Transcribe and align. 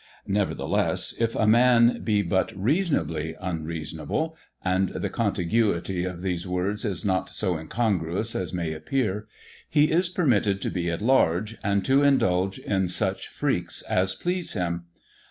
Nevertheless, 0.25 1.13
if 1.19 1.35
a 1.35 1.45
man 1.45 2.01
be 2.03 2.23
but 2.23 2.51
reasonably 2.59 3.35
unreasonable 3.39 4.35
(and 4.65 4.89
the 4.95 5.11
contiguity 5.11 6.05
of 6.05 6.23
these 6.23 6.47
words 6.47 6.83
is 6.85 7.05
not 7.05 7.29
so 7.29 7.55
incongruous 7.55 8.35
as 8.35 8.51
may 8.51 8.73
appear) 8.73 9.27
he 9.69 9.91
is 9.91 10.09
permitted 10.09 10.59
to 10.63 10.71
be 10.71 10.89
at 10.89 11.03
large, 11.03 11.55
and 11.63 11.85
to 11.85 12.01
indulge 12.01 12.57
in 12.57 12.87
such 12.87 13.27
freaks 13.27 13.83
as 13.83 14.15
please 14.15 14.53
him. 14.53 14.85